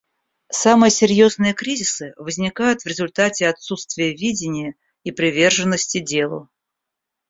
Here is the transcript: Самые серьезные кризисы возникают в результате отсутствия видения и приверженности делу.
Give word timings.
Самые 0.51 0.89
серьезные 0.89 1.53
кризисы 1.53 2.15
возникают 2.17 2.81
в 2.81 2.87
результате 2.87 3.47
отсутствия 3.47 4.13
видения 4.15 4.73
и 5.03 5.11
приверженности 5.11 5.99
делу. 5.99 6.49